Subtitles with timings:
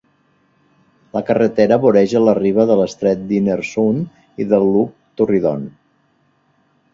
[1.17, 5.69] La carretera voreja la riba de l'estret d'Inner Sound i del Loch Torridon.